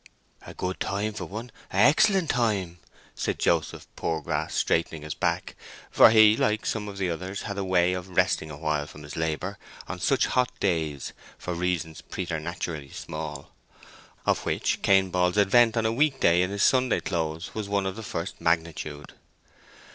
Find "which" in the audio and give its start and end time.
14.43-14.81